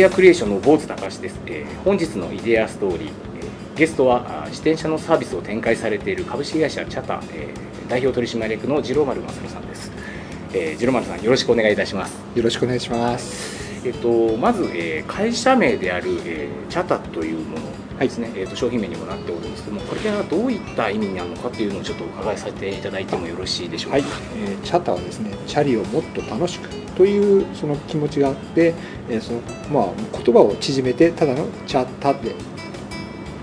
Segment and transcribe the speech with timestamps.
[0.00, 9.92] デアクリエーションの坊主高橋です、えー、本日のイデアストーリー、えー、ゲストは自転車のサービスを展開されている株式会社チャタ、えー、代表取締役の次郎丸正さんです、
[10.54, 12.16] えー、次郎丸さんよろしくお願いいたします。
[12.34, 13.86] よろしくお願いします。
[13.86, 24.06] えっと、まず、えー、会社名である、えー、チャタというものですね、はい、えーと、商品名にもなっておるんですけどもこれがどういった意味になるのかというのをちょっとお伺いさせていただいてもよろしいでしょうか、はい。
[24.36, 28.74] えー、チャタはですねチャリをもっと楽しくというその気持ちがあって、
[29.08, 29.40] えー、その
[29.72, 32.34] まあ、言葉を縮めてただのチャタで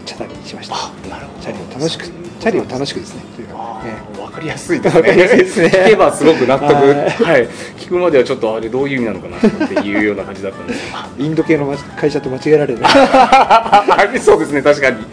[0.05, 0.75] チャタにしました。
[1.09, 1.41] なるほど。
[1.41, 3.23] チャリを楽しくチャリを楽しくですね。
[3.35, 5.11] というか、え分かりやすいですね。
[5.11, 5.69] ですね。
[5.69, 7.47] 聞けばすごく納得、はい、
[7.79, 10.79] 聞くまではちょっとあれどういう意味なのかなっていうような感じだったんです。
[11.17, 14.61] インド系の会社と間違えられるありそうですね。
[14.61, 15.05] 確かに、はい、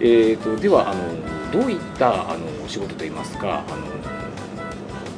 [0.00, 3.93] えーと、ではあのどういったあのお仕事といいますかあの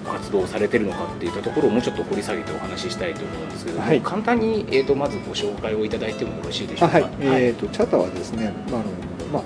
[0.07, 7.01] 活動されてるのかっていったところをもうちょっと掘り下げてお話ししたいと思うんですけども、はい、簡単に、えーと、まずご紹介をいただいてもよろしいでしょうか？
[7.01, 8.87] はい、えーと、チャタはですね、まあの
[9.33, 9.43] まあ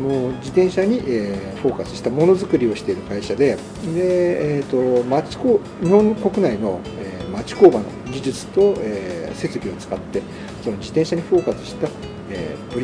[0.00, 3.56] もう自転車に、えー、フォーカスしたものづくりをしている会社で
[3.94, 10.20] で、えーと、町工日本国内の、えー、町工場の技術と、えー、設備を使って
[10.62, 11.88] その自転車にフォーカスした、
[12.30, 12.74] えー、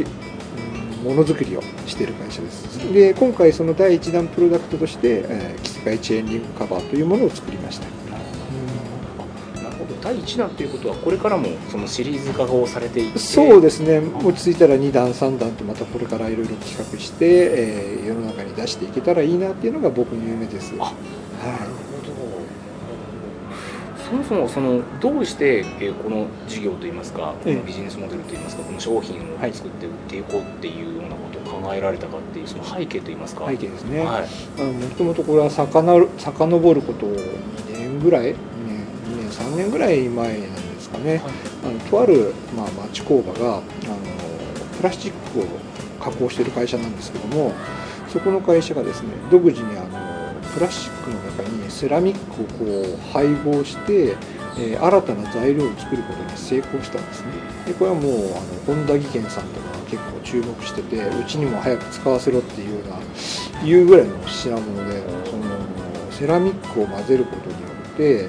[1.03, 2.93] ものづくりをしている会社です。
[2.93, 7.87] で今回その第1弾プロダクトとして、えー、キスカイチェーンリングカバーというものを作りました。
[10.03, 13.19] 第1弾ということはこれからもそのシリーズ化をされていて。
[13.21, 14.01] そうですね。
[14.25, 20.75] 落ち着いたら2弾3弾とまたこれからいろいろ企画して、えー、世の中に出していけたらいいなっていうのが僕の夢です。
[20.77, 21.92] はい
[24.13, 25.65] そもそもそのどうして
[26.03, 33.47] この事業といいますかこのビジネスモデルといいますかこの商品を作って売っていこうっていうようなことを考えられたかっていうその背景といいますか。
[33.49, 38.35] 背景ですね、はい、もともとこれはさかな遡ることを2年ぐらい
[39.31, 41.21] 3年ぐらい前なんですかね、はい、
[41.65, 43.63] あのとある、まあ、町工場があの
[44.77, 45.45] プラスチックを
[45.99, 47.53] 加工している会社なんですけども
[48.09, 49.92] そこの会社がですね独自にあの
[50.55, 54.17] プラスチックの中にセラミックをこう配合して、
[54.59, 57.29] えー、新たな材料を作ることに成功したんですね。
[57.67, 65.43] でこれはもうあの本田技研さんとか結構注目しててうちにも早く使わせろっていうようないうぐらいの品物でその
[66.11, 68.29] セラミックを混ぜることによってうん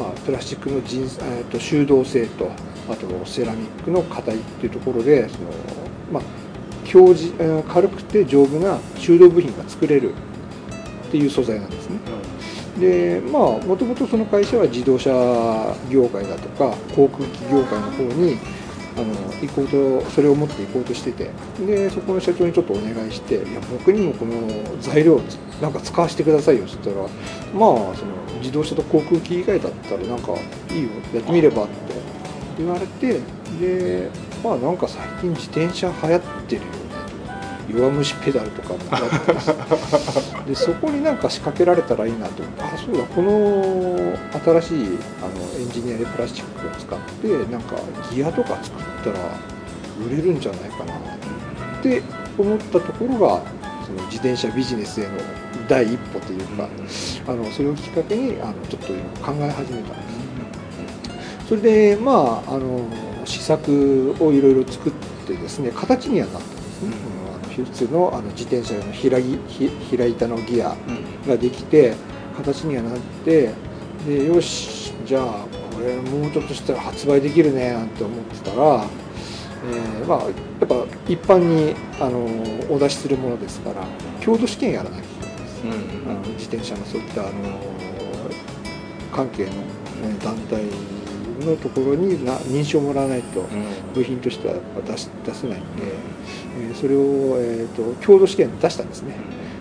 [0.00, 2.50] のまあ、プラスチックの人、えー、と修道性と
[2.88, 5.50] あとセラミックの硬いっていうところでその、
[6.10, 6.22] まあ、
[6.88, 7.32] 強じ
[7.68, 10.14] 軽くて丈夫な修道部品が作れる
[11.08, 11.98] っていう素材なんですね。
[12.80, 15.10] でまあもともとその会社は自動車
[15.90, 18.38] 業界だとか航空機業界の方に
[18.96, 21.30] あの行こうとそれを持っていこうとしてて
[21.66, 24.32] でそこの社長にちょっとお願いして「いや僕にもこの
[24.80, 25.20] 材料
[25.60, 27.08] なんか使わせてくださいよ」っつったらまあ
[27.52, 27.94] その
[28.40, 30.32] 自動車と航空機以外だったらなんか
[30.72, 31.72] いいよやってみればって
[32.58, 33.20] 言われて
[33.60, 34.08] で
[34.42, 36.88] まあなんか最近自転車流行ってるよね。
[37.70, 39.52] 弱虫ペダルとかもやってます
[40.48, 42.62] でそこになんか仕掛けられたらいいなと思って。
[42.62, 47.76] あそうだこの新しいあのエンジニアでプラスチックを使ってなんか
[48.10, 49.18] ギアとか作ったら
[50.06, 52.02] 売れるんじゃないかなって
[52.38, 53.42] 思ったところが
[53.84, 55.10] その自転車ビジネスへの
[55.68, 56.68] 第一歩というか、
[57.26, 61.48] あのそれをきっかけにあのちょっと考え始めたんです。
[61.48, 62.80] それでまああの
[63.28, 64.92] 試作をいろいろ作っ
[65.26, 66.96] てですね形にはなったんですね。
[67.58, 69.38] うん、普通のあの自転車の平ぎ
[69.90, 70.74] 平板のギア
[71.26, 71.94] ができて、
[72.36, 73.52] 形にはなって
[74.06, 78.86] でよしじゃあこれもうちょっとしたら発売できるねなんて思ってたら
[79.64, 80.32] えー、まあ、やっ
[80.66, 80.74] ぱ
[81.08, 82.24] 一般にあの
[82.72, 83.84] お出しするものですから
[84.20, 87.32] 郷土試験やらないとです、うん、あの自転車のそういったあの
[89.12, 89.50] 関係の、
[90.20, 90.62] 団体
[91.48, 93.44] のところにな認証もらわないと
[93.94, 94.54] 部品としては
[94.86, 95.82] 出し出せないんで、
[96.60, 97.00] えー、それを、
[97.38, 99.14] えーと、郷土試験出したんですね。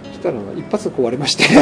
[0.03, 1.44] そしたら一発壊れまして。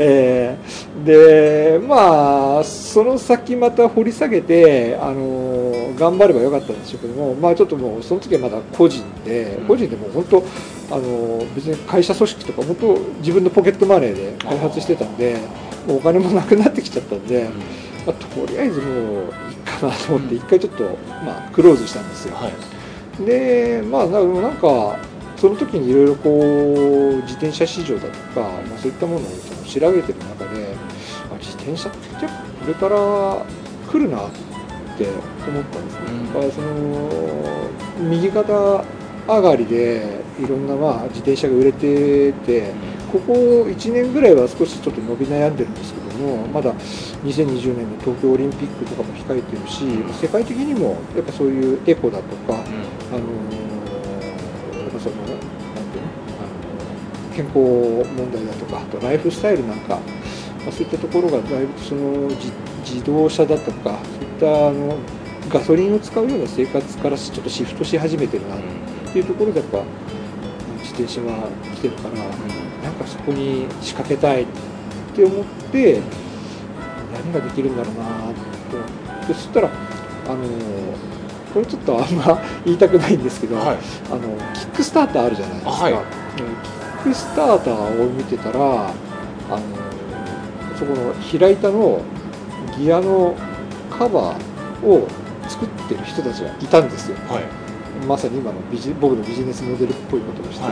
[0.00, 10.44] えー、でまあその先また掘り下げてあの頑張ればよかったんでしょうけどもまあちょっともうその時はまだ個人で個人でも本当
[10.90, 15.36] あの別に会社組織とか本当自分のポケットマネーで開発してたんで
[15.88, 17.48] お金もなくなってきちゃったんで、
[18.06, 20.84] まあ、とりあえずもういいかなと思って一回ちょっと、
[21.24, 22.34] まあ、クローズしたんですよ。
[22.36, 24.98] はい、でまあなんか
[25.36, 29.30] その時にいろいろこう自転車市場だとか、まあ、そういったものを
[29.64, 30.74] 調べてる中で
[31.38, 33.46] 自転車ってこれから
[33.90, 34.30] 来るなっ
[34.98, 35.06] て
[35.48, 36.00] 思ったんですね。
[36.34, 38.84] うん、その右肩
[39.28, 42.72] 上がりでいろんなまあ自転車が売れてて
[43.12, 46.74] ここ1年ぐらいは少しちょっと伸び悩んでるんですけどもまだ
[47.24, 52.58] 2020年の東京オリンピックとかも控えてるし、うん世界的にもやっぱそういうエコだとか、うん。
[52.58, 53.68] あのー
[54.78, 57.58] やっぱそのなんていうの健康
[58.16, 59.96] 問題だとかあとライフスタイルなんか、
[60.60, 62.52] まあ、そういったところがだいぶその自
[62.84, 64.96] 自動車だとかそういったあの
[65.48, 68.60] ガソリンを使うような生活からちょっとシフトし始めてるなっ
[69.12, 69.82] ていうところでやっぱ
[70.78, 72.16] 自転車は来てるから、
[72.82, 74.46] なんかそこに仕掛けたいっ
[75.14, 76.00] て思って
[77.12, 78.04] 何ができるんだろうな
[79.22, 79.70] とでそしたら
[80.28, 80.44] あの
[81.52, 83.78] これちょっとあんま言いたくないんですけど、はい。
[84.10, 85.92] あのキックスターターあるじゃないですか、あはい。
[85.92, 89.60] うんキックスターターを見てたらあの
[90.76, 92.02] そこの平板の
[92.76, 93.34] ギアの
[93.90, 95.08] カバーを
[95.48, 97.16] 作ってる人たちがいたんですよ。
[97.28, 97.44] はい。
[98.06, 100.62] まさに今のビジ僕のビジネスモデルっぽいことをしてて、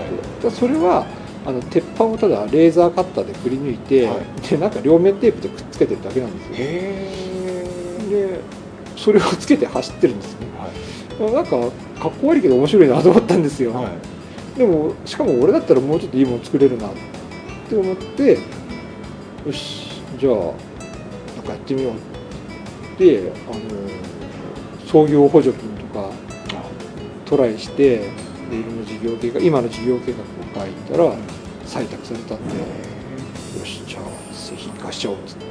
[0.46, 0.54] はい。
[0.54, 1.06] それは
[1.46, 4.16] あの鉄板をただレーザーカッターでくり抜いて、は
[4.50, 7.16] でなんか両面テープでくっつけてるだけなんですよへ
[8.10, 8.40] で
[8.96, 10.46] それをつけて走ってるんですね。
[11.20, 14.58] えなんかかっこ悪いけど面白いなと思ったんですよ、はい。
[14.58, 16.90] でもしかも俺だったらもうちょっといいもの作れるなっ
[17.68, 18.38] て思って
[19.46, 20.46] よしじゃあなん
[21.44, 23.60] かやってみようってあの
[24.86, 26.10] 創業補助金とか
[27.26, 27.98] トライして
[28.50, 31.12] でいろんな事業計画今の事業計画を書いたら
[31.66, 34.02] 採択されたんでよしじゃあ
[34.32, 35.44] 製品化しちゃおうっつって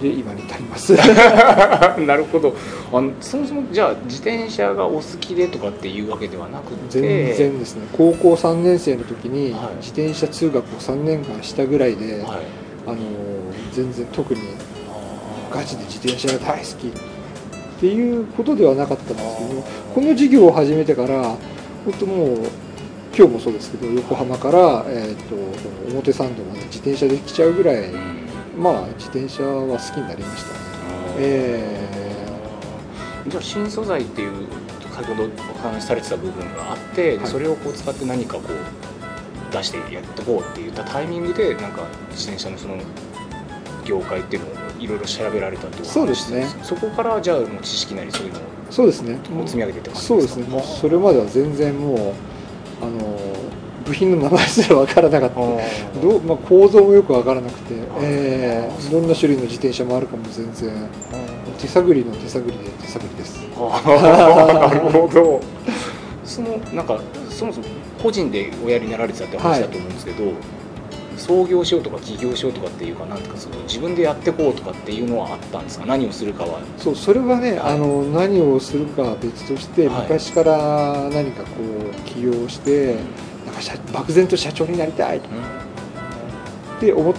[0.00, 0.94] で今に至ります。
[2.06, 2.54] なるほど。
[2.90, 7.00] あのそもそもじゃあ自転車がお好きでとかっていうわけではなくて。
[7.00, 7.82] 全然ですね。
[7.92, 9.76] 高校3年生の時にはい。
[9.82, 12.60] 自転車通学を3年間したぐらいで、はい。
[12.86, 12.96] あの
[13.72, 14.40] 全然特に
[15.50, 16.90] ガチで自転車が大好きっ
[17.80, 19.62] ていうことではなかったんですけど
[19.94, 21.22] この事業を始めてから
[21.84, 22.38] 本当もう
[23.16, 25.34] 今日もそうですけど横浜から、えー、と
[25.92, 27.90] 表参道まで自転車で来ちゃうぐらい、
[28.56, 30.56] まあ自転車は好きになりましたね。
[31.18, 31.90] え
[33.26, 34.48] じゃあ新素材っていう
[34.94, 37.26] 先ほどお話しされてた部分があって、はい。
[37.26, 42.76] それをこう使って何かこう出してやっていこうって言ったタイミングでなんか自転車のその
[43.84, 46.46] 業界っていうのをいろいろ調べられたっていうお話そうですね。
[46.62, 49.18] そこからじゃあもう知識なりそういうのをそうですね。
[49.46, 50.44] 積み上げてって感じそうですね。
[50.44, 52.29] もうそれまでは全然もう
[52.80, 53.18] あの
[53.84, 55.40] 部品の名前すら分からなかった。
[55.40, 55.44] あ
[56.00, 60.88] どう、まあ、構造もよく分からなくて、えー、どんな種類の自転車もあるかも全然。
[61.58, 63.40] 手探りの手探りで手探りです。
[63.40, 65.40] なるほど。
[66.24, 67.66] そのなんかそもそも
[68.02, 70.32] 個人でおやりになられてたって話だと思うんですけど、
[71.20, 75.86] 創業しようとか起業しようとかっていうかなんかその自分でやっていこうとかっていうのはあったんですか？
[75.86, 76.60] 何をするかは。
[76.78, 77.74] そうそれはね、はい。
[77.74, 80.02] あの何をするかは別として、はい。
[80.02, 82.96] 昔から何かこう起業して
[83.44, 85.20] なんか社漠然と社長になりたいっ
[86.80, 87.14] て思っ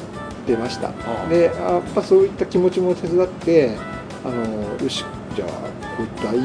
[0.45, 0.89] てました。
[0.89, 3.77] あでやっぱそういった気持ちも手伝って
[4.25, 5.05] あのよし
[5.35, 5.47] じゃあ
[5.95, 6.41] こういったいい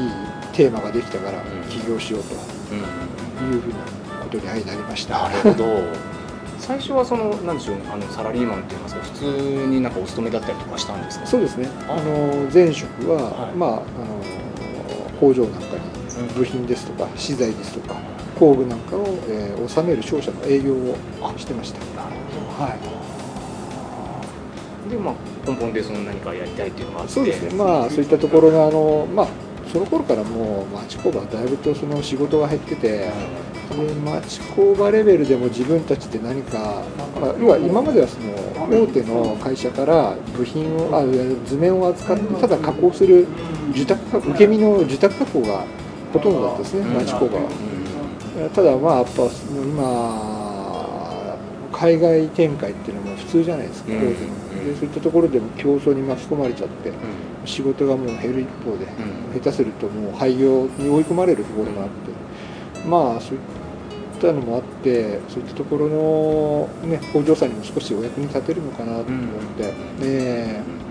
[0.53, 1.69] テーマができたからうん。
[1.69, 2.35] 起業しようと
[2.71, 3.75] うんいうふうな
[4.23, 5.29] ことに相なりました。
[5.29, 5.65] なるほど
[6.67, 9.25] 最初はそのなんでしょうあのサラリーマンって言いますか普通
[9.67, 11.25] になんかお勤めだったりとかしたんですか？
[11.25, 11.69] そうですね。
[11.87, 11.93] あ。
[11.93, 13.55] あの前職は、はい。
[13.55, 13.85] まああの
[15.19, 17.95] 工場なんかに部品ですとか資材ですとか
[18.37, 20.95] 工具なんかを、えー収める商社の営業を
[21.37, 21.79] してました。
[21.79, 22.15] なる
[22.57, 22.63] ほど。
[22.63, 22.69] は
[24.87, 24.89] い。
[24.89, 25.15] でまあ
[25.49, 27.13] 根本でその何かやりたいっていうのがあって。
[27.13, 27.53] そうですね。
[27.55, 29.27] まあそういったところのあのまあ
[29.71, 36.83] その頃からもう町工場はだいぶとその仕事が減っててで町工場レベルでも自分たちで何か、
[37.19, 38.33] まあ、要は今まではその
[38.69, 41.03] 大手の会社から部品をあ
[41.45, 43.27] 図面を扱ってただ加工する
[43.71, 45.65] 受託受け身の受託加工が
[46.13, 47.49] ほとんどだったですね町工場は。
[48.53, 50.47] ただまあやっぱ今
[51.73, 54.11] 海外展開っていうのも普通じゃないですか、大手の
[54.67, 56.91] でそういったところでも競争に巻き込まれちゃって
[57.45, 58.85] 仕事がもう減る一方で、
[59.39, 63.41] 下手するともう廃業に追い込まれるところもあってまあそういっ
[64.19, 65.87] たのもあってそういったところ
[66.81, 69.73] の、ね、工場さんにも少しお役に立てるのかなと思って、
[70.05, 70.87] ね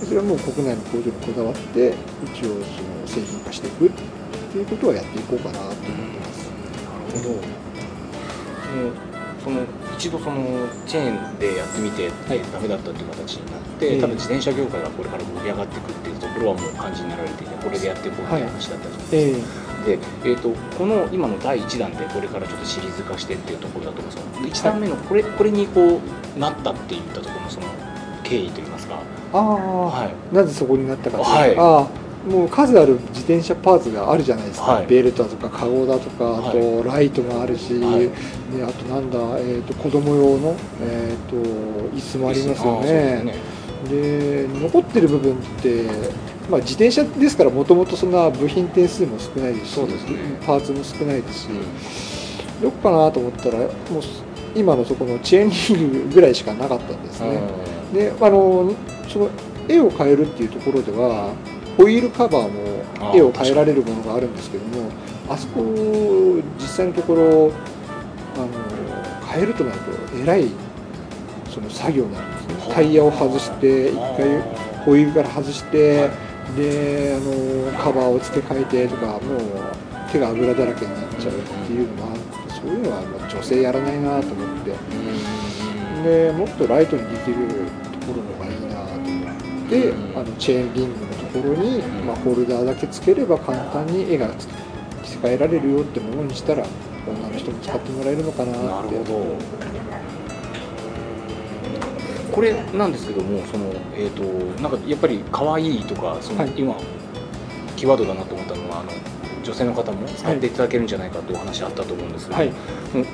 [0.00, 1.92] それはもう国内の工場にこだわって
[2.24, 2.62] 一応その
[3.06, 3.90] 製品化していくっ
[4.50, 5.84] ていうことはやっていこうかなと思って
[6.18, 6.50] ます。
[7.14, 9.09] なるほど
[9.42, 9.60] その
[9.96, 14.00] 一度そのチェーンでやってみて、はいダメだったっていう形になって、ええ。
[14.00, 19.96] 多分自転車業界がこれから盛り上がっていくっていうところはもう感じになられていてこれでやっていこうっていう話だったじゃないですか、ええ。
[19.96, 26.00] で、えー、とこの今の第1弾でこれからちょっとシリーズ化してっていうところだと思うんですよ1弾目のこれこれにこ
[26.36, 27.66] うなったっていったところのその
[28.24, 28.96] 経緯といいますか。
[29.32, 30.34] ああ、はい。
[30.34, 31.26] なぜそこになったかという。
[31.26, 31.56] とはい。
[31.56, 34.86] ああもう数ある自転車パーツがあるじゃないですか、はい。
[34.86, 38.10] ベルトだとかカゴだとかあはとライトもあるし、はい。
[38.56, 41.36] であとなんだ、えー、と子供用の、えー、と
[41.96, 43.34] 椅子もありますよね。
[43.88, 45.84] で残ってる部分って、
[46.50, 50.18] まあ、自転車ですからもともとそんな部品点数も少ないですしそうですね。
[50.44, 51.48] パーツも少ないですし、
[52.60, 53.68] どっかなと思ったらもう
[54.54, 57.40] 今のそこのチェーンリングぐらいしかなかったんですね。
[57.94, 58.74] であの
[59.08, 59.30] その
[59.68, 61.32] 絵を変えるっていうところでは
[61.76, 64.90] ホイールカバーも絵を変えられるものがあるんですけども
[65.28, 65.62] あそこ
[66.58, 67.52] 実際のところ
[68.36, 68.48] あの
[69.26, 70.48] 変えるとなるとえらい
[71.48, 72.74] その作業になるんですね。
[72.74, 74.42] タイヤを外して一回
[74.84, 76.08] ホイールから外して、
[76.56, 79.20] であのカバーを付け替えてとかもう
[80.12, 82.16] 手が油だらけになっちゃうっていうのは
[82.48, 84.74] そういうのはまあ女性やらないなと思って。
[86.02, 87.34] でもっとライトにできる
[88.00, 90.18] ところの方がいいなと思って、うん。
[90.18, 94.46] あのチェーンリングころに、うんまあ、ホルダーだけつければ簡単に絵がつ
[95.02, 96.64] 着せ替えられるよってものにしたら
[97.06, 98.66] 女の人も使ってもらえるのかなって。
[98.66, 99.36] なるほど。
[102.32, 104.22] これなんですけどもそのえっ、と
[104.62, 106.52] なんかやっぱり可愛いとかその、はい。
[106.56, 106.76] 今
[107.76, 108.92] キーワードだなと思ったのはあの
[109.42, 112.52] 女性の方も使っていただけるんじゃないかというお話あったと思うんですけど、はい。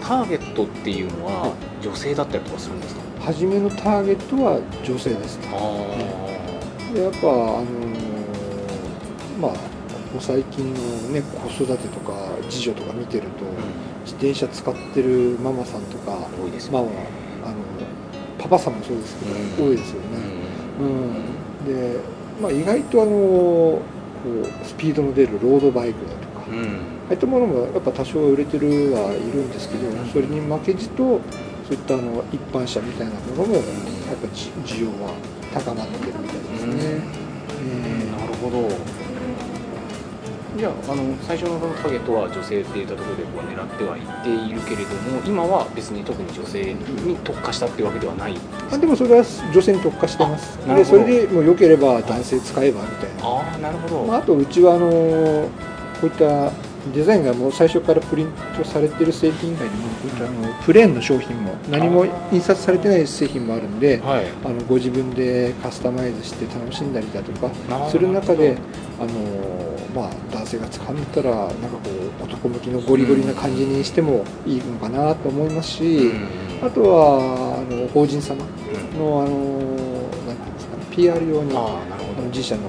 [0.02, 1.50] ターゲットっていうのははい。
[1.82, 5.48] 女性だったりとかするんですか、初めのターゲットは女性ですね。
[5.52, 7.85] あでやっぱあのー
[9.46, 9.58] まあこ
[10.14, 10.80] こ最近の
[11.12, 12.12] ね子育てとか
[12.48, 13.44] 次女とか見てると、
[14.04, 16.94] 自転車使ってるママさんとかあ多いですまあよね、
[17.44, 17.56] あの
[18.38, 19.32] パパさんもそうですけど、
[19.64, 19.70] うん。
[19.70, 20.06] 多いですよね、
[20.80, 21.98] うん、で、
[22.40, 23.82] まあ、意外とあのこ
[24.24, 26.58] うスピードの出るロードバイクだとか、うん。
[26.58, 31.20] うんああいったものもやっぱ多少は売れてるはいるんですけど、それに負けじと
[31.62, 33.62] そういったあの一般車みたいなものもやっ
[34.20, 35.14] ぱじ需要は
[35.54, 36.74] 高まってるみたいですね。
[36.82, 37.26] え。
[38.10, 39.05] なるほど
[40.56, 50.58] じゃああの最初のそのターゲットは女性っていったところでこう狙ってはいっているけれども今は別に特に女性に特化したっていうわけではないーあでもそれは女性に特化してます。
[50.64, 53.28] あなるほどでそれでもう良ければ男性使えばみたいな。
[53.28, 55.50] ああなるほど、まあ、あとうちはあのこ
[56.04, 56.52] ういった
[56.92, 59.86] デザインがもう最初からプリントされてる製品以外にも
[60.18, 64.26] あのプレーンの商品も何も印刷されてない製品もあるんではい。
[64.44, 67.50] あのご自分でカスタマイズして楽しんだりだとか
[67.88, 68.56] する中で
[69.00, 69.08] あの、
[69.94, 71.90] まあ、男性が使うんだったらなんかこ
[72.20, 76.12] う男向きのゴリゴリな感じにしてもいいのかなと思いますし、
[76.62, 78.42] あとはあの法人様
[78.98, 79.76] のあの
[80.26, 81.60] なんていうんですかね PR 用にあ
[82.18, 82.68] の自社の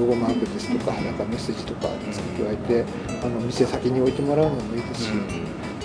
[0.00, 2.84] ロゴマークですとか、なんかメッセージとか付け加えて、
[3.22, 5.10] あの店先に置いてもらうのもいいですし、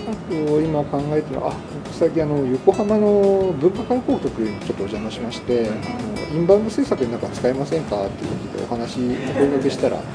[0.07, 10.05] あと今考えてるのは、あ僕最近あの横浜の文化観光局にちょっとお邪魔しまして、あのインバウンド制作になんか使えませんかっていうことでお話お声掛けしたら、はい。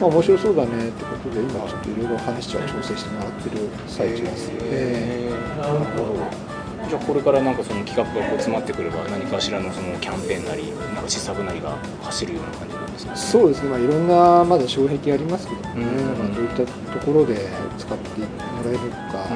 [0.00, 4.50] まあ面白そうだねってことで、今ちょっといろいろ話は調整してもらってる最中です。
[4.62, 5.58] えへー。
[5.60, 6.54] なるほど。
[6.88, 16.18] じゃあこれからなんかその企画がこう詰まってくれば何かしらのそのキャンペーンなりなんか試作なりが走るような感じですかーそうですね、まあ、いろんなまだ障壁ありますけどね、うん。
[16.18, 17.48] まあ、どういったところで
[17.78, 18.26] 使っても
[18.64, 19.26] らえるのか。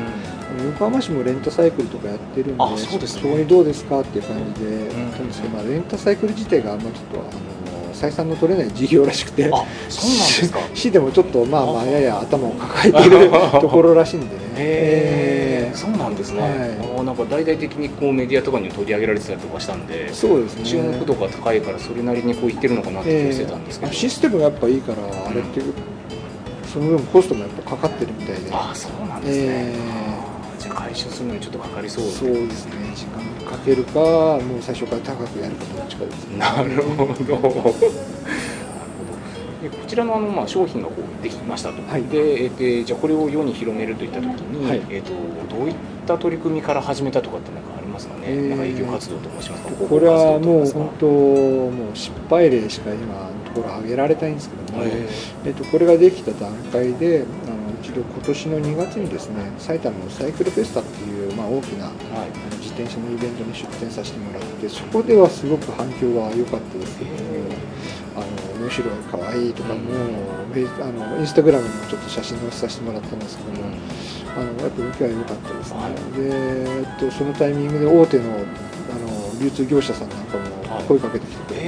[0.58, 0.66] うん。
[0.70, 3.22] 横浜市もレンタサイクルとかやってるんで、あそうですね。
[3.22, 5.00] こにどうですかっていう感じでん。
[5.00, 10.60] やったんですけど、まあ、レンタサイクル自体があんまちょっとあの採算の取れない事業らしくて、あそうなんですか。
[10.74, 14.32] 市でもちょっとまあまああやや頭を抱えている ところらしいんでね。
[14.56, 20.64] へええそうなんですね、はいあーなんか大々的にこうメディアとかに取り上げられてたりとかしたんでーそうですね。
[20.64, 24.98] 注目度が高いからそれなりにこう言ってるのかなって気がしてたんですけど、えーシステムがやっぱいいから、
[25.28, 25.60] あれって
[26.72, 28.50] その分コストもやっぱかかってるみたいで。
[28.52, 32.72] ああそうなんですね、えあーじゃあ回収するのにちょっとかかりそうそうですね。
[32.94, 36.38] 時間かけるか、もう最初から高くやるかどっちかですね。
[36.38, 37.74] なるほど。
[39.62, 42.04] でこちらのあの、まあ、商品がこうできましたと、はい。
[42.04, 44.82] でえーでじゃあこれを世に広めるといったときに、はい。
[44.88, 45.12] えー、と
[45.56, 45.74] どういっ
[46.06, 48.48] た取り組みから始めたとかってなんかありますかね、えー。
[48.50, 49.70] なんか営業活動と申しますか？
[49.86, 55.12] これはもう本当もう失敗例しか今のところ挙げられたいんですけども、活動とか
[55.46, 62.30] えっと、これができた段階であの一度今年の2月にですね埼玉のサイクルフェスタっていう、まあ、大きなあえーはい。
[62.30, 67.16] の自転車のイベントに出展させてもらってそこではすごく反響は良かったですけども。
[68.16, 68.26] あの
[68.58, 69.78] むしろ可愛いとかも、
[70.52, 73.68] フェイスあのインスタグラムにもちょっと写真載せさせてもらったんですけども、
[74.36, 75.92] あのやっぱ受けは良かったですね、はい。
[75.92, 81.66] で、えっと、そのタイミングで大手のあの流通業者さんなんかはいも声かけてきてくれて、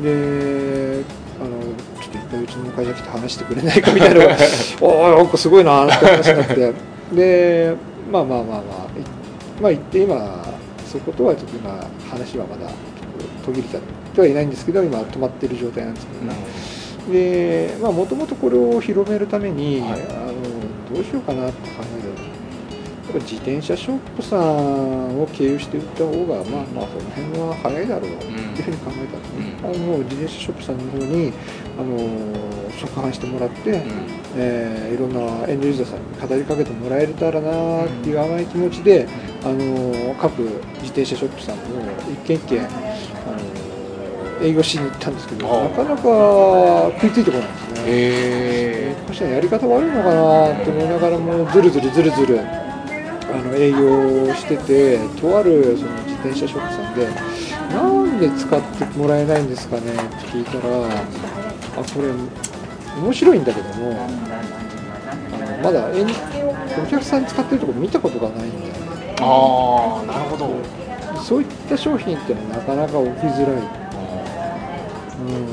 [0.00, 1.00] え。
[1.00, 1.04] で
[1.40, 1.60] あの
[2.00, 4.36] ちょっと一回うちの会社来て話してくれないかみたいなのが
[4.80, 6.72] おおなんかすごいなって話になって。
[7.12, 7.74] で
[8.10, 8.62] まあまあまあまあい
[9.60, 10.44] まあ言って今
[10.86, 11.70] そことはちょっと今
[12.10, 12.70] 話はまだ
[13.44, 16.38] 途切れちゃってはいないんですけど今止まってる状態なんですけどーなね。
[17.10, 20.02] でまあもともとこれを広めるために、はい。
[20.02, 20.32] あの
[20.94, 31.32] どうしようかなって考えたらやっぱ自転車ショップさんを経由して売った方がまあまあその辺は早いだろうっていうふうに考えたんですね、あの自転車ショップさんの方に
[31.78, 33.80] あの触販してもらって、うん。
[34.36, 39.08] えーいろんなエンドユーザーさんに語りかけてもらえたらなっていう甘い気持ちで、
[39.42, 41.58] あの各自転車ショップさんを
[42.12, 42.60] 一軒一軒、
[44.40, 46.02] 営業しに行ったんですけど、なかなか
[47.00, 47.82] 食いついてこないんですね。
[47.86, 52.44] へもしかしたらやり方悪いのかなって思いながらもずるずるずるずるあ
[53.36, 57.08] の営業しててとあるその自転車ショップさんで
[57.72, 62.10] なんで使ってもらえないんですかねって聞いたらあこれ
[63.02, 64.06] 面白いんだけども
[65.32, 65.88] あのまだ
[66.82, 68.80] お客さん使ってるとこ見たことがないんだよね。
[69.12, 70.82] えああなるほど。
[71.22, 73.81] そういった商品ってのはなかなか起きづらい、
[75.22, 75.46] うん、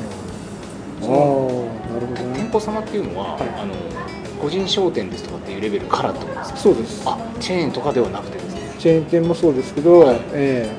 [1.02, 2.34] なるほどね。
[2.36, 3.42] 店舗様っていうのは、はい。
[3.62, 3.74] あの
[4.42, 6.58] 個人商店ですとかっていうレベルからってことですか？
[6.58, 7.04] そうです。
[7.06, 8.76] あチェーンとかではなくてですね。
[8.80, 10.22] チェーン店もそうですけど、はい。
[10.34, 10.70] え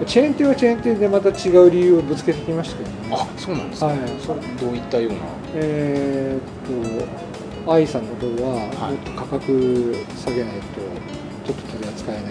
[0.00, 0.04] え。
[0.06, 2.96] チェーン店はチェーン店でまた違う理由をぶつけてきましたけどね。
[3.12, 5.18] あそうなんですか、はいそれどういったような？
[5.54, 8.92] えーっと愛さんの方ははい。
[8.92, 10.80] もっと価格下げないと
[11.44, 12.24] ちょっと取り扱えない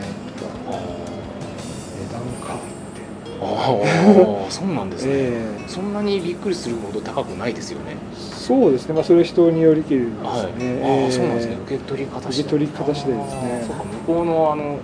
[3.50, 5.70] ーあーそうなんですね、ええ。
[5.70, 7.96] そんなにびっくりするほど高くないですよね。
[8.16, 8.94] そうですね。
[8.94, 11.08] まあそれは人によりきるんですね、はい、あええ。
[11.08, 11.58] あそうなんですね。
[11.66, 13.62] 受け取り方受け取り方次第ですね。
[13.62, 14.80] あーそうか向こうのあの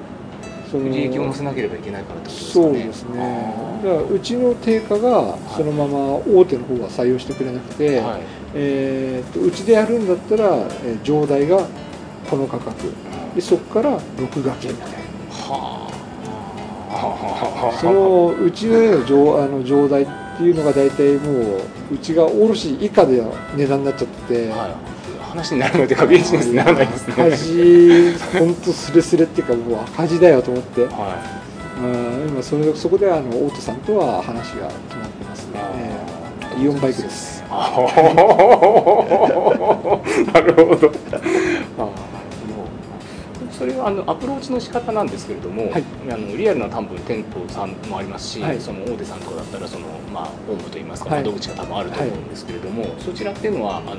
[0.74, 2.66] 利益を乗せなければいけないからってことですかね。
[2.66, 3.80] そうですね。
[3.84, 8.22] だからうちの定価がそのまま大手の方は採用してくれなくて、はい。
[8.54, 11.66] えーっとうちでやるんだったら、えー上代が
[12.30, 12.92] この価格。
[13.36, 14.98] でそこから6掛けみたいはな
[15.50, 15.85] あ
[17.74, 20.08] そのうちの上あの上代っ
[20.38, 21.62] ていうのが大体もう
[21.94, 23.24] うちが卸以下で
[23.56, 27.14] 値段になっちゃってて、はい、話になるのでかビジネスにならないですね。
[27.14, 30.86] 赤字本当スレスレっていうかもう赤字だよと思って。
[30.86, 31.46] は
[31.78, 36.16] うん今それそこであの大手さんとは話が決まってますね、えー
[36.58, 37.44] イオンバイクです。
[37.52, 37.58] な
[40.42, 40.92] るほど
[43.58, 45.84] それはあのアプローチの仕方なんですけれども、はい。
[46.12, 48.60] あのリアルな多分店舗さんもありますし、はい。
[48.60, 51.24] その大手さんとかだったらその、まあ、ホームといいますかはい。
[51.24, 53.96] 窓口が多分あると思うんですけれども、そちらっていうのはあの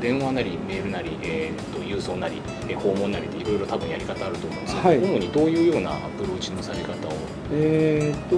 [0.00, 4.98] 電話なりメールなり、えー、と郵送なり、えー訪問なりでいろいろ多分やり方あると思うんですけど、はい。
[4.98, 7.12] 主にどういうようなアプローチのされ方を？
[7.52, 8.28] えーっ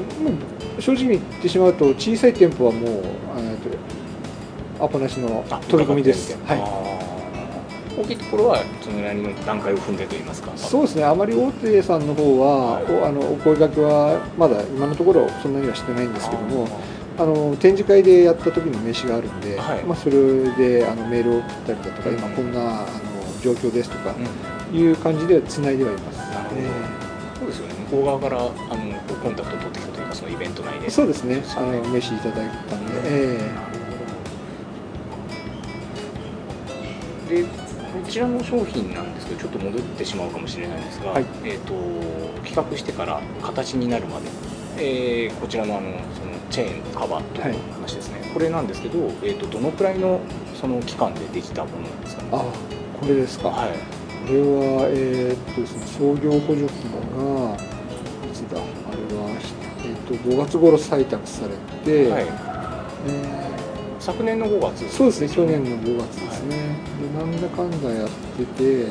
[0.77, 3.59] と正直に言ってしまうと小さい店舗はもうえーっ
[4.79, 6.61] とアポなしの飛び込みです、はい、い
[7.97, 10.51] 大きいところはそのなりの段階を踏んでといいますか。
[10.57, 11.05] そうですね。
[11.05, 12.85] あまり大手さんの方は、はい。
[12.93, 16.69] おあのお声掛けはまだ今のところそんなにはしてないんですけども
[17.17, 19.85] あの展示会でやった時の名刺があるんで、はい。
[19.85, 22.17] まあ、それであのメールを送ったりだとか、うん。
[22.17, 22.89] 今こんなあの
[23.43, 24.15] 状況ですとか
[24.73, 24.77] うん。
[24.77, 26.61] いう感じでつないではいます、なるほど。
[27.39, 27.75] そうですよね。
[27.91, 28.51] 向こう側からあの
[29.23, 30.87] コンタクトを取ってきたというかそのイベント内で。
[30.87, 31.37] えーそうですね。
[31.37, 33.39] ねの名刺いただいたんで、え。
[37.29, 37.64] で
[38.05, 41.25] こちらの商品なんですけどちょっと戻ってしまうかもしれないんですが、はい。
[41.45, 41.73] えー、と
[42.45, 44.27] 企画してから形になるまで、
[44.79, 50.21] えーこちらのあのそのチェーンカバーという話ですね、これなんですけど、えー、とどのくらいの
[50.55, 52.23] その期間でできたものなんですか？
[52.23, 52.45] ねーあ
[53.01, 53.71] これですか、はい。
[54.27, 57.59] これは、えーっとですね、創業補助金がい
[58.33, 58.59] つだ？
[58.59, 59.31] あれは、
[59.83, 62.31] えーっと5月頃採択されて、はい、え
[64.05, 68.89] 昨年の5月ーそうですね去年の5月ですね、でなんだかんだやってて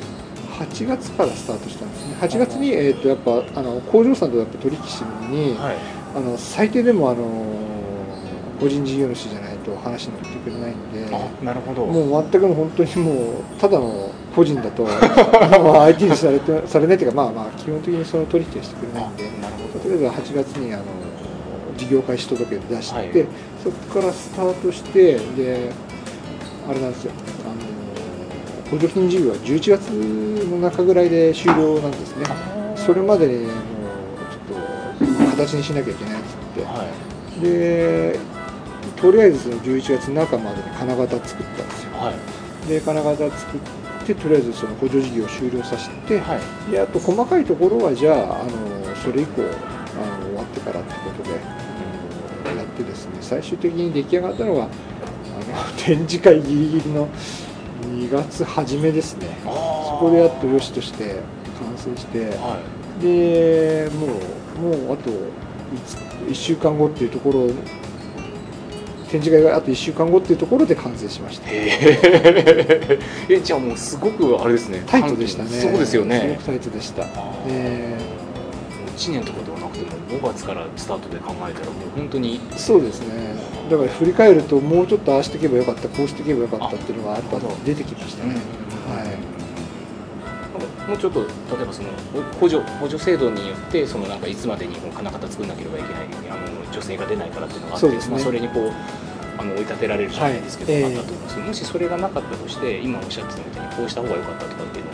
[0.58, 2.16] 8月からスタートしたんですね。
[2.20, 5.78] 8月に、えーっとやっぱあの工場さんとやっぱ取引してるのに、はい。
[6.16, 7.26] あの最低でもあの
[8.60, 11.16] 個人事業主じゃないと話に乗ってくれないんで。
[11.16, 11.86] あなるほど。
[11.86, 13.16] もう全くの本当にもう
[13.60, 20.84] ただの個人だと まあ相手にされてされないというかまあまあ基本的にその取引はしてくれないんでなるほとりあえず8月にあの
[21.78, 23.28] 事業開始届を出して、はい。
[23.64, 25.72] そこからスタートしてで
[26.68, 27.12] あれなんですよ。
[27.46, 27.56] あの
[28.72, 32.26] 補助金事業は11月の中ぐらいで終了なんですね。
[32.76, 33.52] それまでにもう
[34.32, 36.64] ちょっと形にしなきゃいけないっつって。
[36.64, 37.42] はい。
[37.42, 38.20] で
[38.96, 41.92] とりあえずその11月中までに金型作ったんですよ。
[41.98, 42.12] は
[42.66, 42.68] い。
[42.70, 46.36] で金型作ってとりあえずその補助事業を終了させて、は
[46.68, 46.72] い。
[46.72, 49.46] であと細かいところはじゃああのそれ以降あ
[50.20, 51.63] の終わってからってことで
[52.50, 54.72] やってですね最終的に出来上がったのがあの
[55.78, 57.08] 展示会ギリギリの
[57.98, 59.28] 2月初めですね。
[59.46, 61.16] あそこでやっとよしとして
[61.60, 62.58] 完成しては
[63.02, 64.08] でも
[64.72, 65.10] うもうあと
[66.30, 67.52] 1, 週間後っていうところを
[69.10, 71.50] 展示会があと1週間後っていうところで完成しました。
[71.50, 71.54] へ
[73.30, 74.84] ええじゃあもうすごくあれですね。
[74.88, 75.50] タイトでしたね。
[75.50, 77.04] そうですよすごねくタイトでした。
[77.04, 77.10] あー。
[77.50, 77.98] え
[78.96, 79.53] 1年とかではなくても
[80.20, 83.36] 5月からスタートで考えたらもう本当にーそうですね。
[83.70, 88.40] だから振り返るともうちょっとああしていけばよかったこうしていけばよかったっていうのがやっぱ出てきましたね、は
[90.88, 90.90] い。
[90.90, 91.28] もうちょっと例
[91.62, 91.90] えばその
[92.40, 98.72] 補助補助制度によってそのなんかいつまでに金型作んなければいけないあの女性が出ないからっていうのがあってそまあ、それにこう
[99.38, 100.84] あの追い立てられるじゃないですけど、はい。
[100.84, 104.93] あったと思いますけどもしそれがなかったとして今おっしゃってたみたいにこうした方が良かったとかっていうの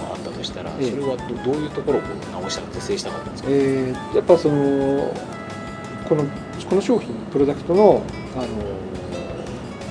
[0.50, 0.92] したら、ええ。
[0.92, 5.14] それはどどういうところを直した是正したかったんですか、えーやっぱその
[6.08, 6.26] この
[6.70, 8.04] この商品プロダクトの
[8.36, 8.46] あの、